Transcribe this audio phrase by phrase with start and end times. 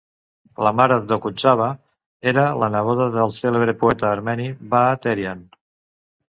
[0.67, 1.67] La mare d'Okudzava
[2.31, 5.47] era la neboda del cèlebre poeta armeni Vahan Terian.